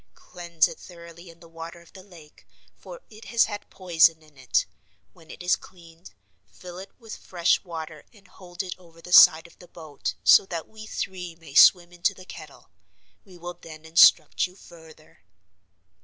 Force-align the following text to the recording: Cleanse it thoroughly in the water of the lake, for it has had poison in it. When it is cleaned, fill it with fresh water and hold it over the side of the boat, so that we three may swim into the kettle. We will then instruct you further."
Cleanse 0.15 0.67
it 0.67 0.79
thoroughly 0.79 1.29
in 1.29 1.41
the 1.41 1.47
water 1.47 1.79
of 1.79 1.93
the 1.93 2.01
lake, 2.01 2.47
for 2.75 3.01
it 3.11 3.25
has 3.25 3.45
had 3.45 3.69
poison 3.69 4.23
in 4.23 4.35
it. 4.35 4.65
When 5.13 5.29
it 5.29 5.43
is 5.43 5.55
cleaned, 5.55 6.15
fill 6.47 6.79
it 6.79 6.89
with 6.97 7.15
fresh 7.15 7.63
water 7.63 8.03
and 8.11 8.27
hold 8.27 8.63
it 8.63 8.73
over 8.79 8.99
the 8.99 9.13
side 9.13 9.45
of 9.45 9.59
the 9.59 9.67
boat, 9.67 10.15
so 10.23 10.47
that 10.47 10.67
we 10.67 10.87
three 10.87 11.35
may 11.35 11.53
swim 11.53 11.91
into 11.93 12.15
the 12.15 12.25
kettle. 12.25 12.71
We 13.23 13.37
will 13.37 13.53
then 13.53 13.85
instruct 13.85 14.47
you 14.47 14.55
further." 14.55 15.19